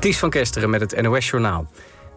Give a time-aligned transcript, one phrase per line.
[0.00, 1.66] Ties van Kesteren met het NOS-journaal.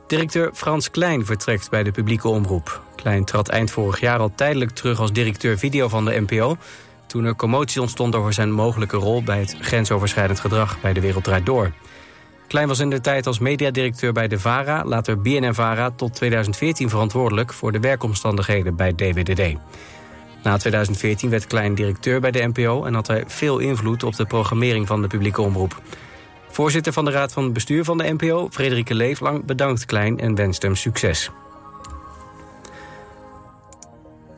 [0.08, 2.82] Directeur Frans Klein vertrekt bij de publieke omroep.
[2.96, 6.58] Klein trad eind vorig jaar al tijdelijk terug als directeur video van de NPO...
[7.08, 9.24] toen er commotie ontstond over zijn mogelijke rol...
[9.24, 11.72] bij het grensoverschrijdend gedrag bij De Wereld Draait Door.
[12.48, 14.86] Klein was in de tijd als mediadirecteur bij de VARA...
[14.86, 17.54] later BNN-VARA tot 2014 verantwoordelijk...
[17.54, 19.56] voor de werkomstandigheden bij DWDD.
[20.44, 22.84] Na 2014 werd Klein directeur bij de NPO...
[22.86, 25.82] en had hij veel invloed op de programmering van de publieke omroep.
[26.54, 30.62] Voorzitter van de Raad van Bestuur van de NPO, Frederike Leeflang, bedankt Klein en wenst
[30.62, 31.30] hem succes.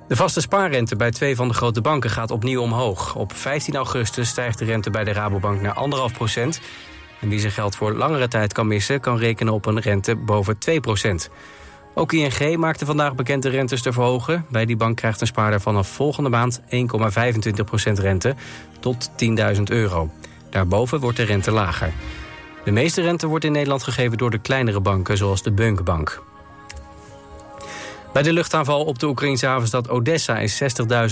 [0.07, 3.15] De vaste spaarrente bij twee van de grote banken gaat opnieuw omhoog.
[3.15, 5.77] Op 15 augustus stijgt de rente bij de Rabobank naar
[6.09, 6.61] 1,5 procent.
[7.21, 8.99] En wie zijn geld voor langere tijd kan missen...
[8.99, 11.29] kan rekenen op een rente boven 2 procent.
[11.93, 14.45] Ook ING maakte vandaag bekend de rentes te verhogen.
[14.49, 16.67] Bij die bank krijgt een spaarder vanaf volgende maand 1,25
[17.65, 18.35] procent rente
[18.79, 19.09] tot
[19.55, 20.09] 10.000 euro.
[20.55, 21.93] Daarboven wordt de rente lager.
[22.63, 26.21] De meeste rente wordt in Nederland gegeven door de kleinere banken, zoals de Bunkbank.
[28.13, 30.61] Bij de luchtaanval op de Oekraïnse havenstad Odessa is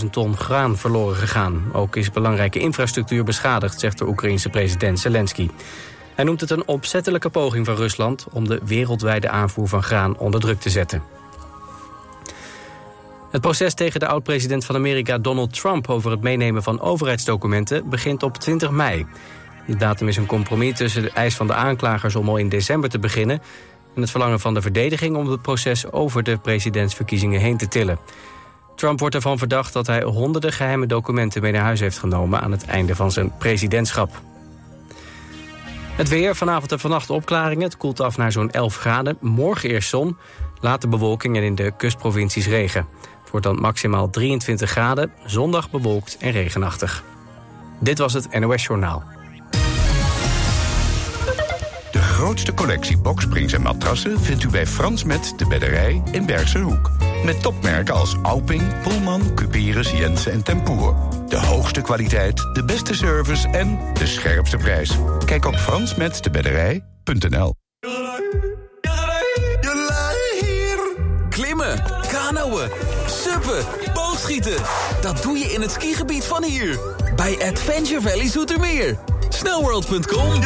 [0.03, 1.63] 60.000 ton graan verloren gegaan.
[1.73, 5.49] Ook is belangrijke infrastructuur beschadigd, zegt de Oekraïense president Zelensky.
[6.15, 10.39] Hij noemt het een opzettelijke poging van Rusland om de wereldwijde aanvoer van graan onder
[10.39, 11.22] druk te zetten.
[13.33, 15.89] Het proces tegen de oud-president van Amerika Donald Trump...
[15.89, 19.05] over het meenemen van overheidsdocumenten begint op 20 mei.
[19.67, 22.15] De datum is een compromis tussen de eis van de aanklagers...
[22.15, 23.41] om al in december te beginnen...
[23.95, 25.91] en het verlangen van de verdediging om het proces...
[25.91, 27.97] over de presidentsverkiezingen heen te tillen.
[28.75, 32.41] Trump wordt ervan verdacht dat hij honderden geheime documenten mee naar huis heeft genomen...
[32.41, 34.21] aan het einde van zijn presidentschap.
[35.95, 37.63] Het weer, vanavond en vannacht opklaringen.
[37.63, 39.17] Het koelt af naar zo'n 11 graden.
[39.19, 40.17] Morgen eerst zon,
[40.59, 42.87] later bewolking en in de kustprovincies regen
[43.33, 47.03] wordt dan maximaal 23 graden, zondag bewolkt en regenachtig.
[47.79, 49.03] Dit was het NOS Journaal.
[51.91, 56.59] De grootste collectie boksprings en matrassen vindt u bij Frans Met de Bedderij in Bergse
[56.59, 56.91] Hoek.
[57.25, 60.95] Met topmerken als Alping, Pullman, Cuperus, Jensen en Tempoer.
[61.27, 64.97] De hoogste kwaliteit, de beste service en de scherpste prijs.
[65.25, 67.62] Kijk op fransmetdebedderij.nl
[73.93, 74.55] boogschieten.
[75.01, 76.79] Dat doe je in het skigebied van hier.
[77.15, 78.99] Bij Adventure Valley Zoetermeer.
[79.29, 80.39] Snowworld.com.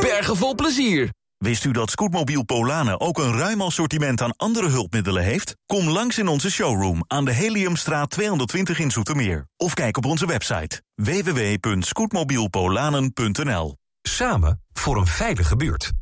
[0.00, 1.10] Bergen vol plezier.
[1.38, 5.56] Wist u dat Scootmobiel Polanen ook een ruim assortiment aan andere hulpmiddelen heeft?
[5.66, 9.46] Kom langs in onze showroom aan de Heliumstraat 220 in Zoetermeer.
[9.56, 15.92] Of kijk op onze website www.scootmobielpolanen.nl Samen voor een veilige buurt.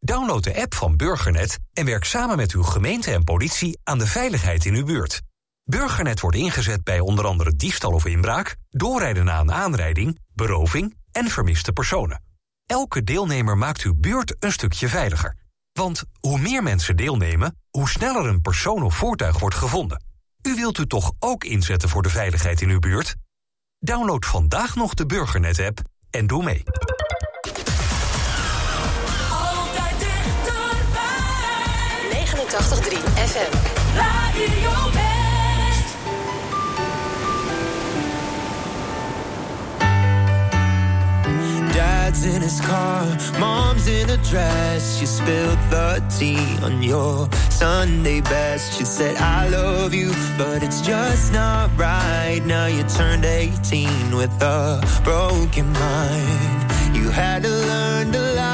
[0.00, 4.06] Download de app van Burgernet en werk samen met uw gemeente en politie aan de
[4.06, 5.22] veiligheid in uw buurt.
[5.64, 11.28] Burgernet wordt ingezet bij onder andere diefstal of inbraak, doorrijden na een aanrijding, beroving en
[11.28, 12.22] vermiste personen.
[12.66, 15.36] Elke deelnemer maakt uw buurt een stukje veiliger.
[15.72, 20.04] Want hoe meer mensen deelnemen, hoe sneller een persoon of voertuig wordt gevonden.
[20.42, 23.14] U wilt u toch ook inzetten voor de veiligheid in uw buurt?
[23.78, 26.62] Download vandaag nog de Burgernet-app en doe mee.
[29.30, 31.04] Altijd dichterbij.
[32.10, 33.56] 89.3 FM.
[33.96, 34.90] Radio
[41.74, 43.04] Dad's in his car,
[43.40, 44.96] mom's in a dress.
[44.96, 48.78] She spilled the tea on your Sunday best.
[48.78, 52.40] She said, I love you, but it's just not right.
[52.46, 56.96] Now you turned 18 with a broken mind.
[56.96, 58.53] You had to learn to lie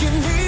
[0.00, 0.39] Can need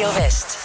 [0.00, 0.56] Radio West.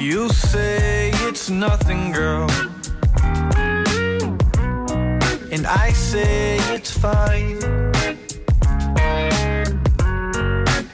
[0.00, 2.50] You say it's nothing, girl.
[5.52, 7.60] And I say it's fine.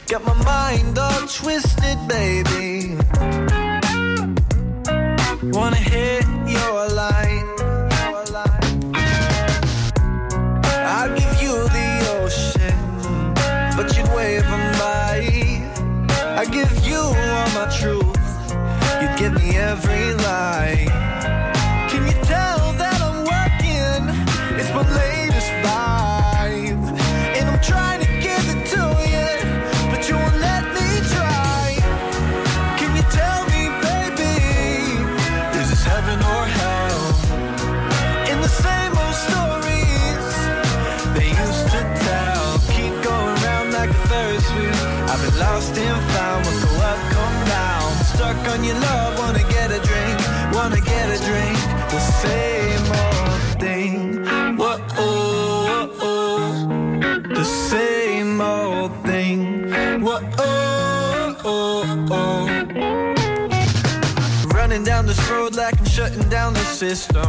[0.06, 2.99] Got my mind all twisted, baby.
[5.56, 6.19] Wanna hear
[19.70, 20.19] every
[66.80, 67.22] system.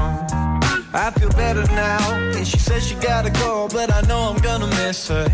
[0.93, 2.00] I feel better now,
[2.38, 5.27] and she says she gotta go, but I know I'm gonna miss her.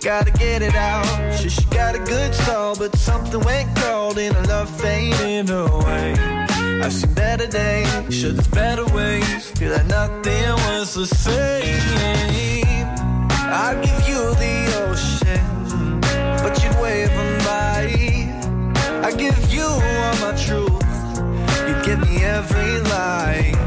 [0.00, 1.36] Gotta get it out.
[1.36, 6.14] She, she got a good soul, but something went cold, and her love faded away.
[6.84, 9.50] I see better days, sure there's better ways.
[9.58, 12.86] Feel like nothing was the same.
[13.64, 16.00] I'd give you the ocean,
[16.44, 17.90] but you'd wave goodbye.
[19.04, 20.69] I give you all my truth
[21.84, 23.59] give me every lie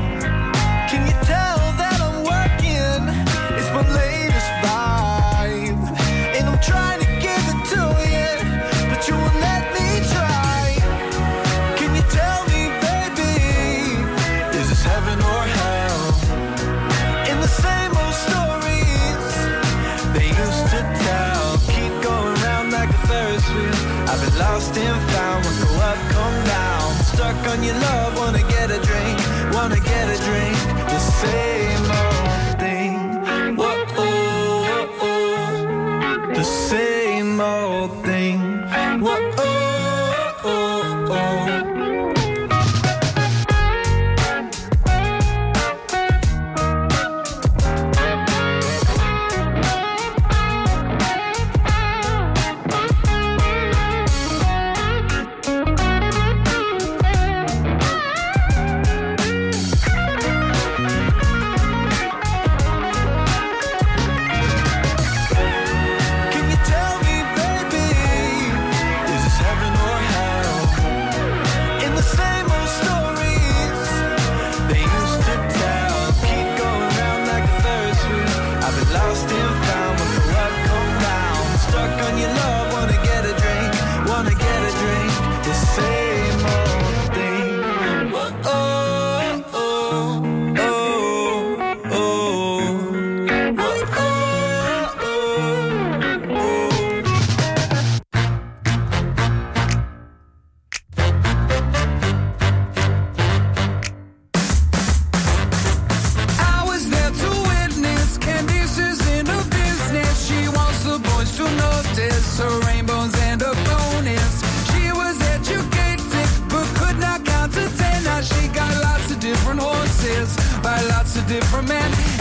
[121.33, 122.12] different man.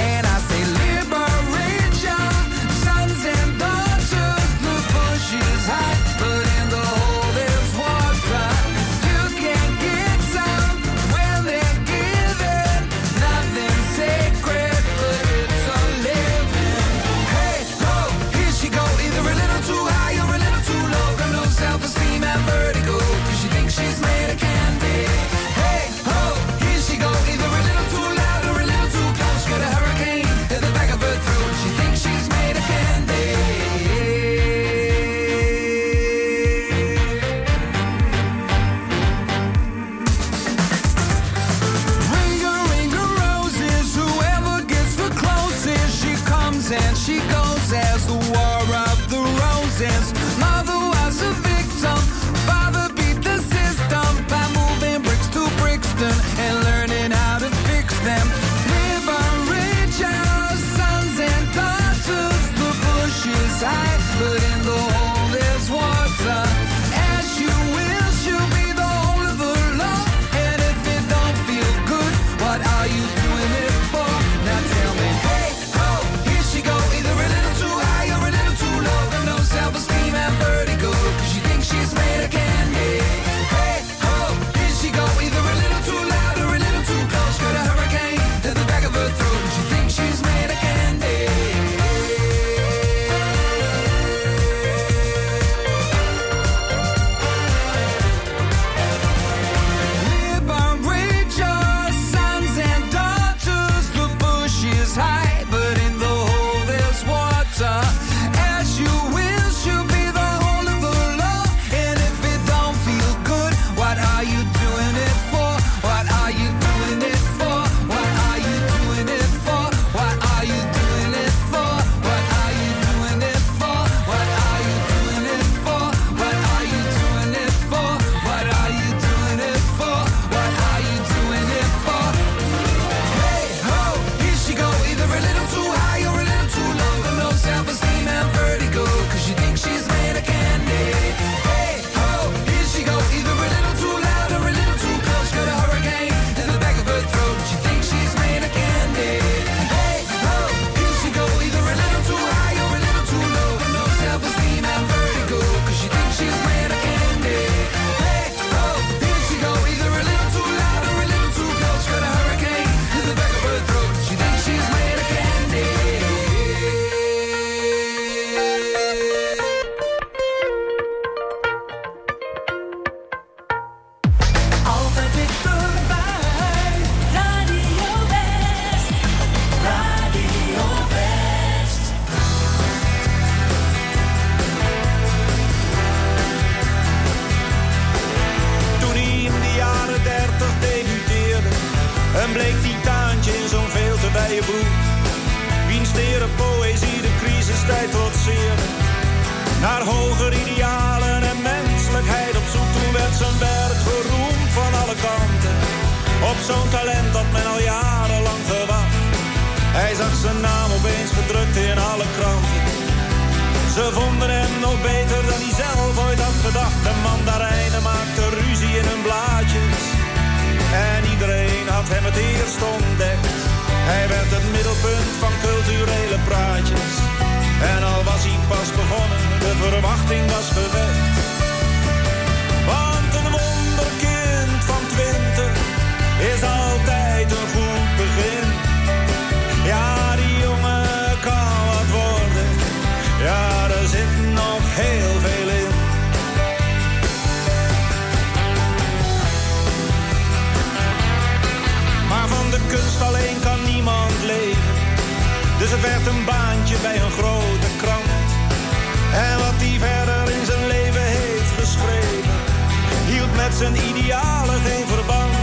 [263.62, 265.34] Zijn idealen geen verband.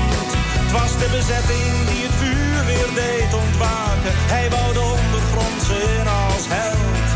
[0.62, 4.14] Het was de bezetting die het vuur weer deed ontwaken.
[4.34, 4.86] Hij wou de
[5.98, 7.08] in als held.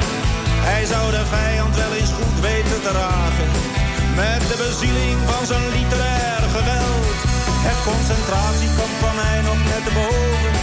[0.70, 3.50] Hij zou de vijand wel eens goed weten te raken.
[4.22, 7.18] Met de bezieling van zijn literair geweld.
[7.68, 10.54] Het concentratiekamp kwam hij nog net boven.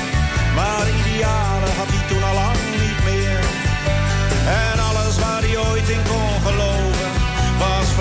[0.59, 3.40] Maar idealen had hij toen al lang niet meer.
[4.64, 6.39] En alles waar hij ooit in kon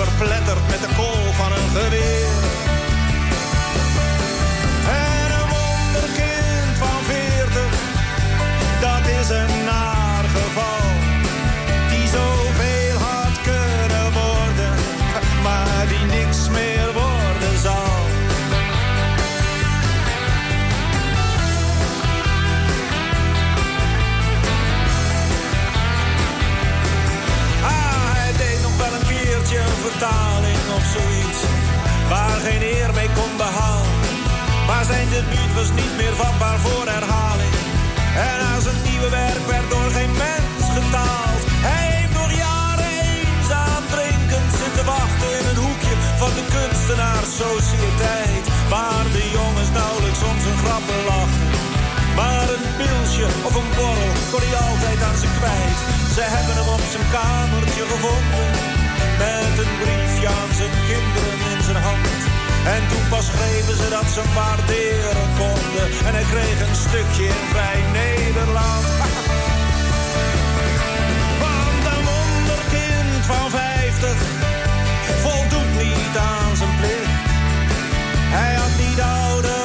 [0.04, 2.39] verpletterd met de kool van een geweer.
[32.46, 33.98] Geen eer mee kon behalen.
[34.68, 37.54] Maar zijn debuut was niet meer vatbaar voor herhaling.
[38.30, 41.42] En aan zijn nieuwe werk werd door geen mens getaald.
[41.68, 48.44] Hij heeft nog jaren eenzaam drinkend zitten wachten in een hoekje van de kunstenaarssociëteit.
[48.74, 51.48] Waar de jongens nauwelijks om zijn grappen lachen.
[52.18, 55.78] Maar een pilsje of een borrel kon hij altijd aan ze kwijt.
[56.14, 58.69] Ze hebben hem op zijn kamertje gevonden.
[59.24, 62.08] Met een briefje aan zijn kinderen in zijn hand.
[62.74, 65.86] En toen pas schreven ze dat ze hem waarderen konden.
[66.06, 68.84] En hij kreeg een stukje in vrij Nederland.
[71.44, 74.16] Want een wonderkind van vijftig
[75.24, 77.18] voldoet niet aan zijn plicht.
[78.36, 79.59] Hij had niet ouder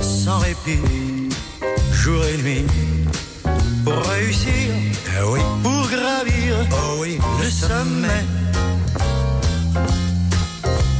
[0.00, 0.80] sans répit,
[1.92, 2.66] jour et nuit,
[3.84, 4.70] pour réussir,
[5.18, 8.24] eh oui, pour gravir, oh oui, le sommet.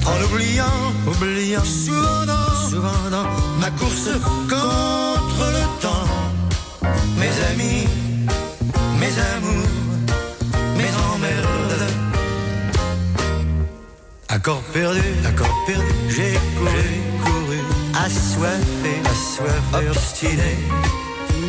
[0.07, 3.27] En oubliant, oubliant, souvent dans, souvent dans
[3.61, 4.11] ma course
[4.49, 6.09] contre le temps,
[7.19, 7.87] mes amis,
[8.99, 9.71] mes amours,
[10.77, 11.91] mes emmerdes.
[14.29, 17.20] Accord perdu, accord perdu, j'ai couru,
[18.05, 20.57] assoiffé, assoiffé, obstiné,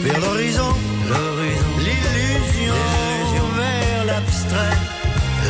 [0.04, 0.74] vers l'horizon,
[1.10, 4.78] l'horizon, l'illusion, l'illusion, vers l'abstrait,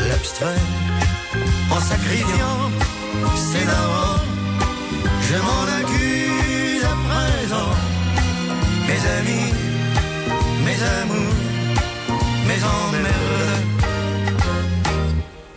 [0.09, 0.63] l'abstrait,
[1.71, 2.59] en sacrifiant
[3.35, 4.21] ses narrants,
[5.27, 7.71] je m'en accuse à présent,
[8.87, 9.53] mes amis,
[10.65, 11.39] mes amours,
[12.47, 13.31] mes emmerdes.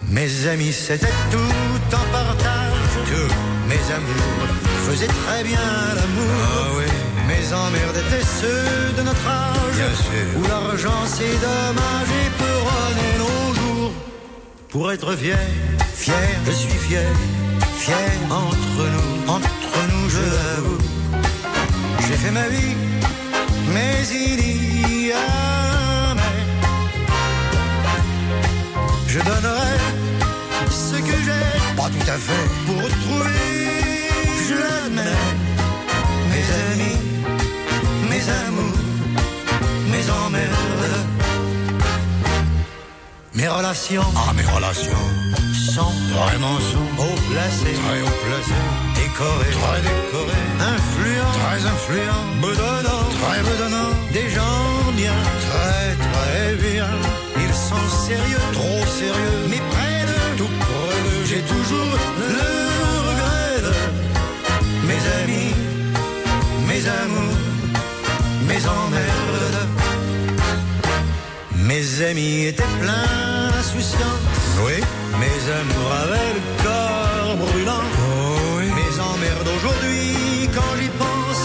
[0.09, 2.74] Mes amis, c'était tout en partage.
[3.11, 3.35] Tout.
[3.68, 4.48] Mes amours
[4.87, 6.37] faisaient très bien l'amour.
[6.57, 6.88] Ah oui.
[7.26, 9.76] Mes emmerdes étaient ceux de notre âge.
[9.76, 10.26] Bien sûr.
[10.38, 12.54] Où l'argent c'est dommage et peut
[13.18, 13.92] nos jours.
[14.68, 15.38] Pour être fier,
[15.94, 17.07] fier, je suis fier.
[17.78, 20.78] Fier entre nous, entre nous, je l'avoue.
[22.00, 22.74] J'ai fait ma vie,
[23.74, 26.38] mais il y a mais.
[29.07, 29.78] Je donnerai
[30.70, 32.47] ce que j'ai, Pas tout à fait.
[32.67, 33.35] pour retrouver,
[34.49, 35.19] je l'admets,
[36.31, 36.99] mes amis,
[38.11, 38.79] mes amours,
[39.91, 41.07] mes emmerdes,
[43.35, 44.03] mes relations.
[44.17, 45.05] Ah, mes relations.
[45.75, 47.03] sont Vraiment sont.
[47.03, 48.59] haut placées, Très haut placé.
[48.95, 50.39] décorées, Très décoré.
[50.75, 52.25] influents, Très influent.
[52.41, 53.91] bedonnants, Très bedonnant.
[54.13, 55.17] des gens bien,
[55.49, 56.87] très très bien.
[57.37, 59.49] Ils sont sérieux, Trop sérieux.
[61.75, 62.49] Toujours le
[63.09, 63.45] regret
[64.89, 65.55] mes amis,
[66.69, 67.39] mes amours,
[68.49, 69.69] mes emmerdes.
[71.57, 74.25] Mes amis étaient pleins d'insouciance.
[74.65, 74.77] Oui.
[75.21, 77.87] Mes amours avaient le corps brûlant.
[77.99, 78.67] Oh oui.
[78.67, 81.41] Mes emmerdes aujourd'hui, quand j'y pense,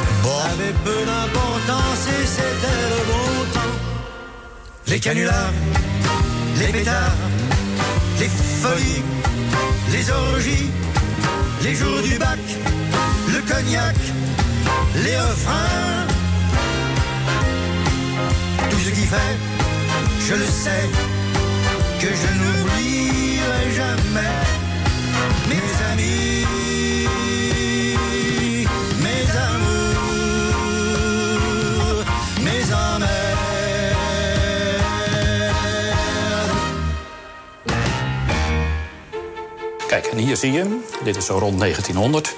[0.51, 3.75] avaient peu d'importance et c'était le bon temps.
[4.87, 5.53] Les canulars,
[6.57, 7.15] les pétards,
[8.19, 9.03] les folies,
[9.91, 10.69] les orgies,
[11.63, 12.39] les jours du bac,
[13.27, 13.95] le cognac,
[15.03, 16.07] les refrains.
[18.69, 19.35] Tout ce qui fait,
[20.27, 20.89] je le sais,
[22.01, 24.37] que je n'oublierai jamais
[25.49, 26.45] mes amis,
[39.89, 40.83] Kijk, en hier zie je hem.
[41.03, 42.35] Dit is zo rond 1900.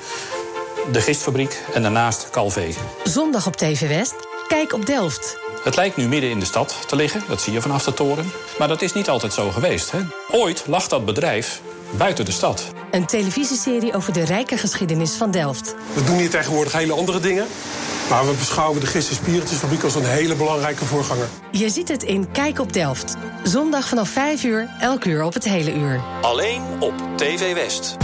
[0.92, 2.74] De gistfabriek en daarnaast Calvé.
[3.04, 4.16] Zondag op TV West.
[4.48, 5.38] Kijk op Delft.
[5.64, 8.32] Het lijkt nu midden in de stad te liggen, dat zie je vanaf de toren.
[8.60, 9.92] Maar dat is niet altijd zo geweest.
[9.92, 10.00] Hè?
[10.32, 11.62] Ooit lag dat bedrijf
[11.98, 12.72] buiten de stad.
[12.92, 15.76] Een televisieserie over de rijke geschiedenis van Delft.
[15.94, 17.48] We doen hier tegenwoordig hele andere dingen.
[18.10, 21.28] Maar we beschouwen de gist- en spiritusfabriek als een hele belangrijke voorganger.
[21.52, 23.16] Je ziet het in Kijk op Delft.
[23.44, 26.02] Zondag vanaf 5 uur, elk uur op het hele uur.
[26.22, 27.98] Alleen op TV West.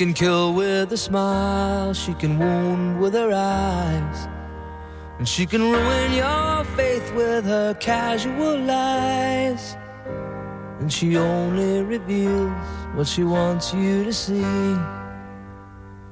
[0.00, 4.28] Can kill with a smile, she can wound with her eyes.
[5.18, 9.76] And she can ruin your faith with her casual lies.
[10.78, 12.50] And she only reveals
[12.94, 14.74] what she wants you to see.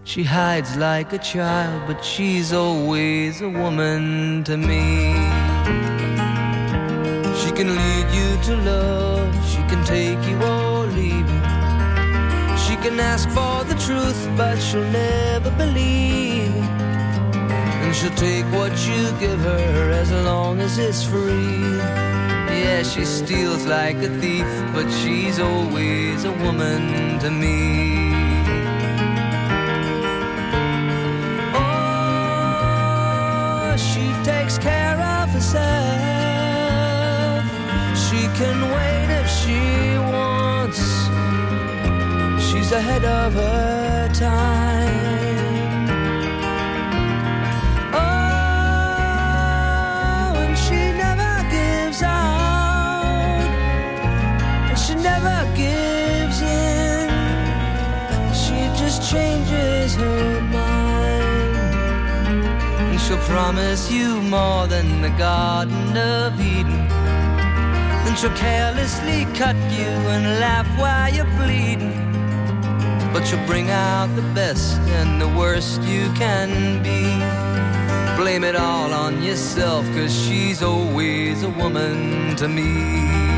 [0.05, 5.14] She hides like a child, but she's always a woman to me.
[7.41, 10.78] She can lead you to love, she can take you you.
[12.69, 16.55] She can ask for the truth, but she'll never believe.
[17.81, 21.79] And she'll take what you give her as long as it's free.
[22.61, 28.12] Yeah, she steals like a thief, but she's always a woman to me.
[32.45, 35.64] Oh, she takes care of herself.
[38.05, 39.59] She can wait if she
[39.97, 40.28] wants.
[42.69, 45.89] She's ahead of her time.
[47.95, 47.99] Oh,
[50.37, 53.49] and she never gives out.
[54.69, 57.09] And she never gives in.
[58.35, 61.57] She just changes her mind.
[62.91, 66.87] And she'll promise you more than the Garden of Eden.
[68.05, 72.08] Then she'll carelessly cut you and laugh while you're bleeding.
[73.13, 77.03] But she'll bring out the best and the worst you can be.
[78.21, 83.38] Blame it all on yourself, cause she's always a woman to me.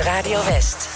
[0.00, 0.93] Radio West.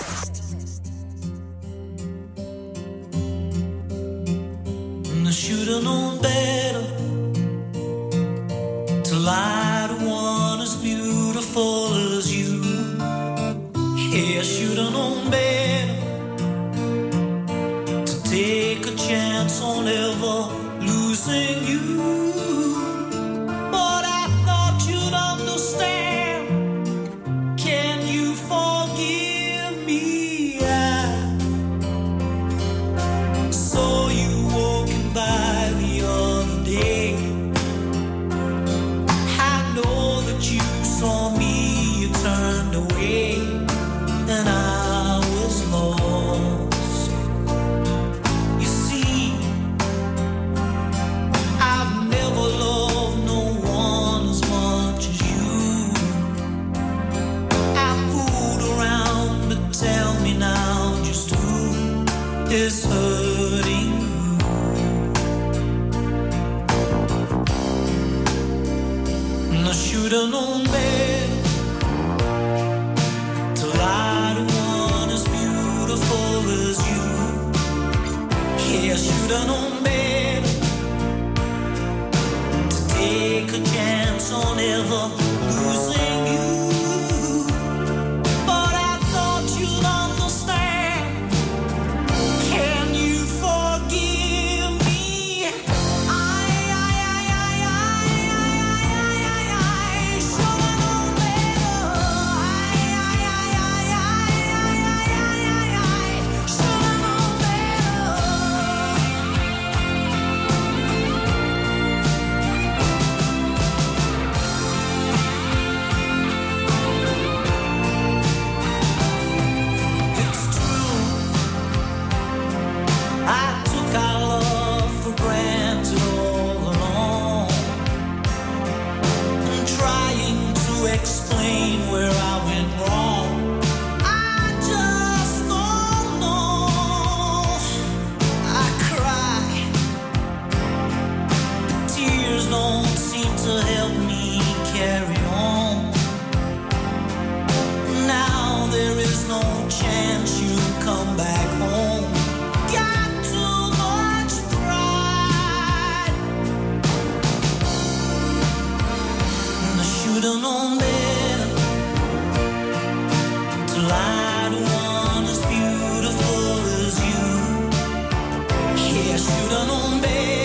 [169.18, 170.37] asciugano un velo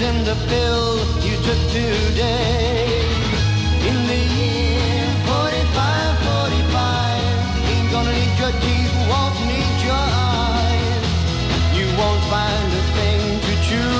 [0.00, 3.02] in the pill you took today.
[3.88, 11.06] In the year 45, 45, ain't gonna need your teeth, won't need your eyes.
[11.78, 13.98] You won't find a thing to chew.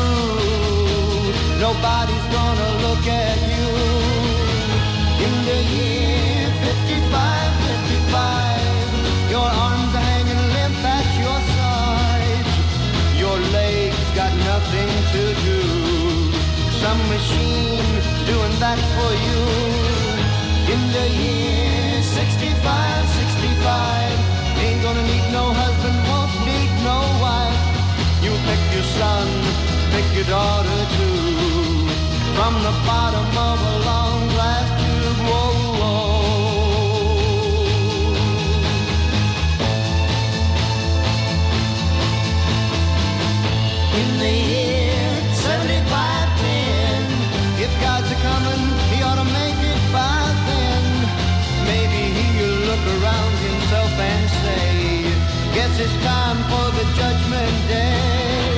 [1.59, 3.38] Nobody's gonna look at
[17.19, 17.95] machine
[18.31, 19.41] doing that for you.
[20.73, 27.63] In the year 65, 65, ain't gonna need no husband, won't need no wife.
[28.25, 29.27] You pick your son,
[29.95, 31.27] pick your daughter too.
[32.37, 36.28] From the bottom of a long glass tube, whoa, whoa.
[55.81, 58.51] It's time for the judgment day.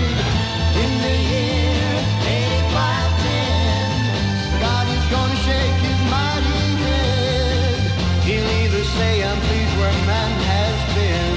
[0.82, 1.92] In the year
[2.24, 7.80] 8510, God is gonna shake his mighty head.
[8.24, 11.36] He'll either say, I'm pleased where man has been,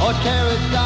[0.00, 0.81] or tear it down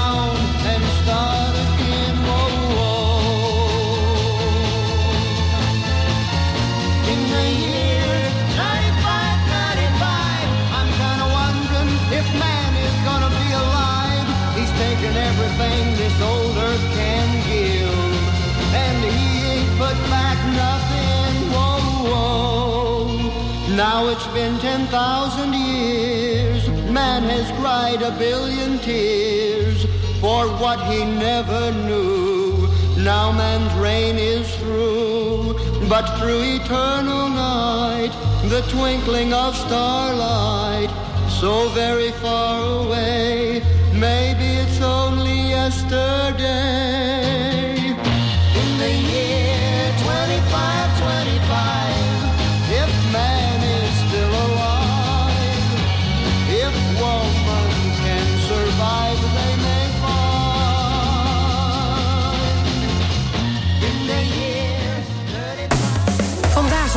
[23.77, 26.67] Now it's been 10,000 years.
[26.91, 29.85] Man has cried a billion tears
[30.19, 32.69] for what he never knew.
[32.97, 35.59] Now man's reign is through,
[35.91, 38.13] but through eternal night,
[38.49, 40.89] the twinkling of starlight,
[41.29, 43.63] so very far away,
[43.93, 47.46] maybe it's only yesterday.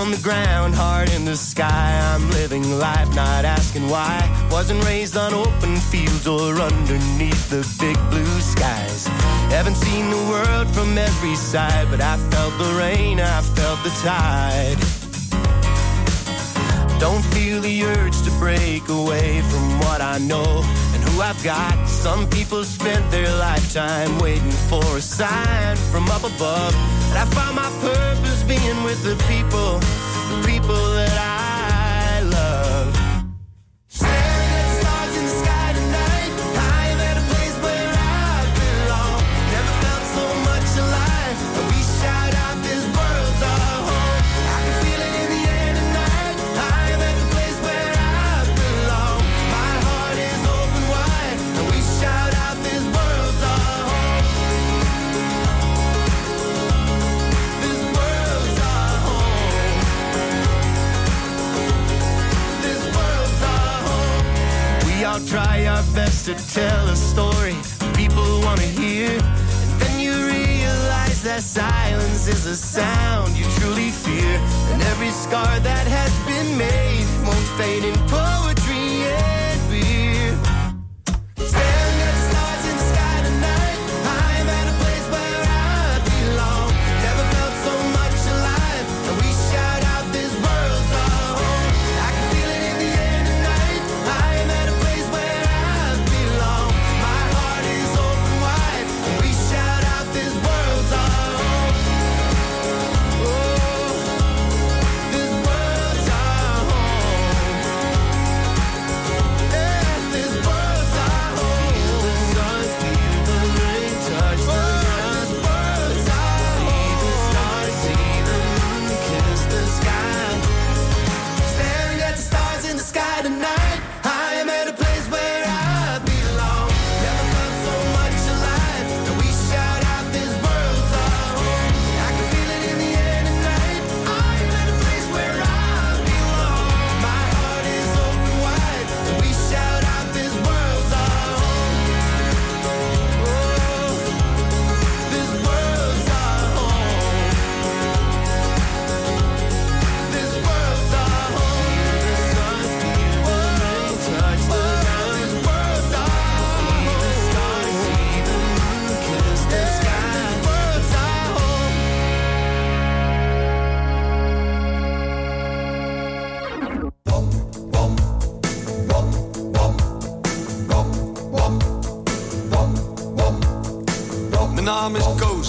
[0.06, 2.00] on the ground, heart in the sky.
[2.14, 4.20] I'm living life, not asking why.
[4.52, 9.08] Wasn't raised on open fields or underneath the big blue skies.
[9.50, 13.94] Haven't seen the world from every side, but I felt the rain, I felt the
[14.04, 14.78] tide.
[17.00, 21.88] Don't feel the urge to break away from what I know and who I've got.
[21.88, 26.74] Some people spent their lifetime waiting for a sign from up above.
[27.10, 29.80] And I found my purpose being with the people,
[30.30, 31.45] the people that I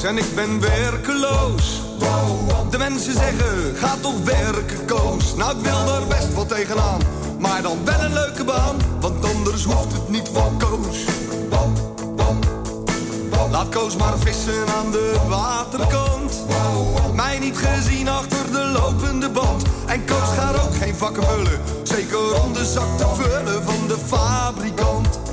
[0.06, 1.80] en ik ben werkeloos.
[2.70, 5.34] De mensen zeggen, ga toch werken Koos.
[5.34, 7.00] Nou, ik wil er best wel tegenaan.
[7.38, 11.04] Maar dan wel een leuke baan, want anders hoeft het niet van Koos.
[13.50, 16.44] Laat Koos maar vissen aan de waterkant.
[17.14, 19.64] Mij niet gezien achter de lopende band.
[19.86, 21.60] En Koos gaat ook geen vakken vullen.
[21.82, 25.25] Zeker om de zak te vullen van de fabrikant.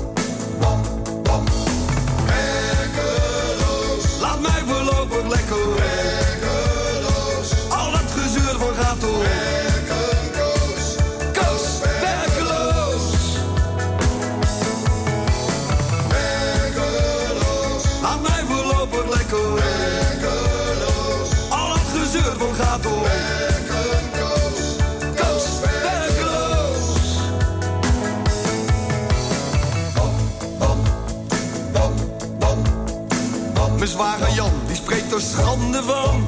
[35.20, 36.24] Schande van.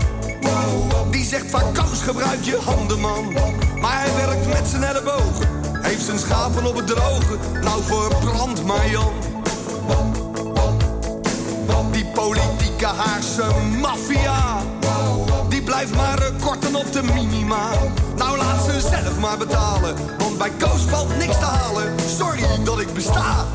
[1.11, 3.33] Die zegt van Koos, gebruik je handen, man.
[3.81, 5.49] Maar hij werkt met zijn ellebogen.
[5.83, 7.37] Heeft zijn schapen op het droge.
[7.63, 9.13] Nou, verbrand maar, Jan.
[11.93, 13.45] Die politieke Haarse
[13.81, 14.63] maffia.
[15.49, 17.71] Die blijft maar eh, korten op de minima.
[18.17, 19.97] Nou, laat ze zelf maar betalen.
[20.19, 21.95] Want bij Koos valt niks te halen.
[22.19, 23.47] Sorry dat ik besta.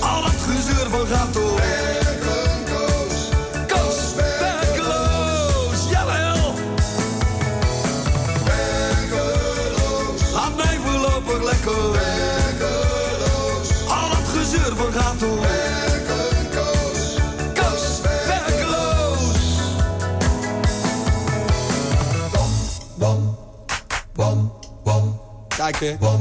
[0.00, 1.85] Al dat gezeur van gaat door.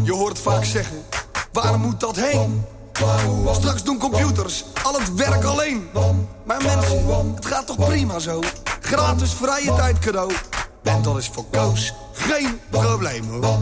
[0.04, 0.98] Je hoort vaak zeggen.
[1.52, 2.66] Waar moet dat heen?
[3.52, 5.89] Straks doen computers al het werk alleen.
[6.43, 8.41] Maar mensen, het gaat toch prima zo?
[8.82, 10.32] Gratis vrije tijd cadeau.
[10.84, 13.58] En dat is voor Koos geen probleem hoor.